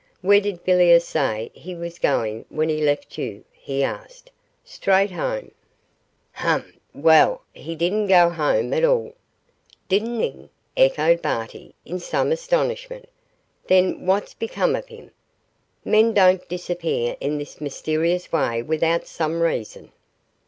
[0.21, 4.31] 'Where did Villiers say he was going when he left you?' he asked.
[4.65, 5.51] 'Straight home.'
[6.31, 6.75] 'Humph!
[6.91, 9.13] Well, he didn't go home at all.'
[9.89, 13.09] 'Didn't he?' echoed Barty, in some astonishment.
[13.67, 15.11] 'Then what's become of him?
[15.85, 19.91] Men don't disappear in this mysterious way without some reason.